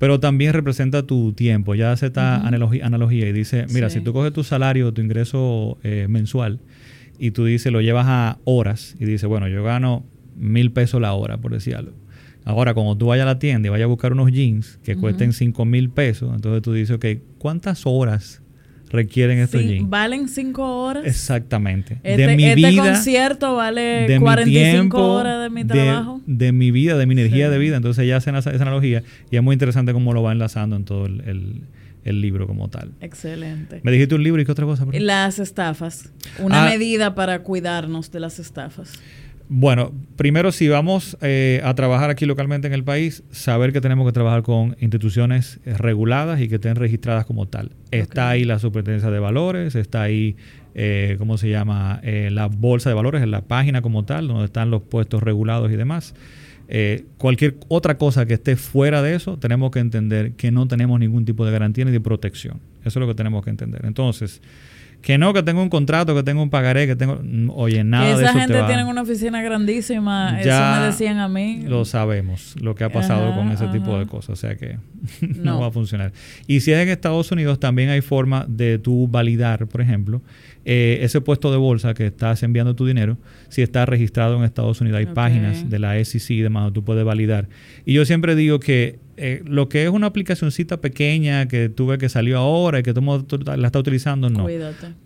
[0.00, 1.74] pero también representa tu tiempo.
[1.74, 6.06] Ya hace esta analogía, y dice, mira, si tú coges tu salario, tu ingreso eh,
[6.08, 6.58] mensual,
[7.18, 11.12] y tú dices, lo llevas a horas y dices, bueno, yo gano mil pesos la
[11.12, 11.92] hora, por decir algo.
[12.46, 15.34] Ahora, cuando tú vayas a la tienda y vayas a buscar unos jeans que cuesten
[15.34, 17.04] cinco mil pesos, entonces tú dices, ok,
[17.36, 18.40] ¿cuántas horas
[18.90, 19.88] requieren estos jeans?
[19.88, 21.06] ¿Valen cinco horas?
[21.06, 22.00] Exactamente.
[22.02, 26.20] Este, de mi este concierto vale de 45 horas de mi trabajo.
[26.26, 27.76] De, mi vida, de mi energía de vida.
[27.76, 31.06] Entonces ya hacen esa, analogía y es muy interesante cómo lo va enlazando en todo
[31.06, 31.62] el
[32.04, 32.92] el libro como tal.
[33.00, 33.80] Excelente.
[33.82, 34.86] Me dijiste un libro y qué otra cosa.
[34.92, 36.10] Las estafas.
[36.38, 36.70] Una ah.
[36.70, 38.92] medida para cuidarnos de las estafas.
[39.52, 44.06] Bueno, primero si vamos eh, a trabajar aquí localmente en el país, saber que tenemos
[44.06, 47.72] que trabajar con instituciones eh, reguladas y que estén registradas como tal.
[47.90, 50.36] Está ahí la Superintendencia de Valores, está ahí,
[50.76, 52.00] eh, ¿cómo se llama?
[52.04, 55.74] la Bolsa de Valores, en la página como tal, donde están los puestos regulados y
[55.74, 56.14] demás.
[56.72, 61.00] Eh, cualquier otra cosa que esté fuera de eso, tenemos que entender que no tenemos
[61.00, 62.60] ningún tipo de garantía ni de protección.
[62.82, 63.84] Eso es lo que tenemos que entender.
[63.84, 64.40] Entonces,
[65.02, 67.20] que no, que tengo un contrato, que tengo un pagaré, que tengo...
[67.54, 71.62] Oye, nada de eso gente tiene una oficina grandísima, eso me decían a mí.
[71.66, 74.78] Lo sabemos, lo que ha pasado con ese tipo de cosas, o sea que
[75.20, 75.60] no.
[75.60, 76.12] va a funcionar.
[76.46, 80.20] Y si es en Estados Unidos, también hay forma de tú validar, por ejemplo,
[80.66, 83.16] eh, ese puesto de bolsa que estás enviando tu dinero,
[83.48, 87.04] si está registrado en Estados Unidos, hay páginas de la SEC y demás, tú puedes
[87.04, 87.48] validar.
[87.86, 91.98] Y yo siempre digo que eh, lo que es una aplicacioncita pequeña que tú ves
[91.98, 93.22] que salió ahora y que todo
[93.54, 94.46] la está utilizando, no.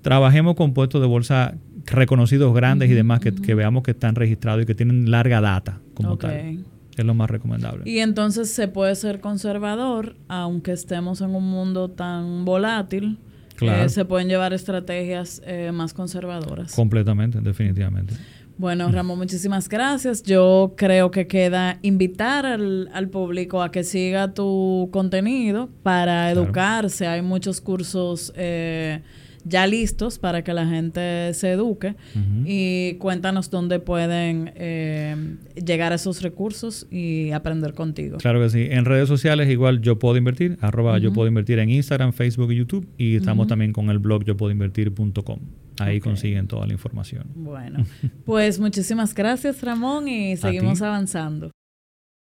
[0.03, 4.67] Trabajemos con puestos de bolsa reconocidos grandes y demás que, veamos que están registrados y
[4.67, 6.65] que tienen larga data como tal.
[6.97, 7.91] Es lo más recomendable.
[7.91, 13.19] Y entonces se puede ser conservador, aunque estemos en un mundo tan volátil
[13.57, 13.89] claro.
[13.89, 15.43] se pueden llevar estrategias
[15.73, 16.73] más conservadoras.
[16.73, 18.15] Completamente, definitivamente.
[18.57, 20.23] Bueno, Ramón, muchísimas gracias.
[20.23, 27.09] Yo creo que queda invitar al, al público a que siga tu contenido para educarse.
[27.09, 29.01] Hay muchos cursos eh,
[29.45, 31.97] ya listos para que la gente se eduque
[32.45, 38.19] y cuéntanos dónde pueden eh, llegar a esos recursos y aprender contigo.
[38.19, 38.67] Claro que sí.
[38.71, 42.57] En redes sociales igual yo puedo invertir, arroba yo puedo invertir en Instagram, Facebook y
[42.57, 45.41] YouTube y estamos también con el blog yo puedo invertir.com.
[45.79, 47.31] Ahí consiguen toda la información.
[47.35, 47.85] Bueno,
[48.25, 51.51] pues muchísimas gracias Ramón y seguimos avanzando.